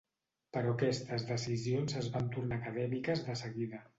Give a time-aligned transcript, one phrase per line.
[0.55, 3.87] Però aquestes decisions es van tornar acadèmiques de seguida.